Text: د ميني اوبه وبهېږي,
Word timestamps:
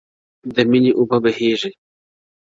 د 0.53 0.55
ميني 0.69 0.91
اوبه 0.97 1.17
وبهېږي, 1.19 1.69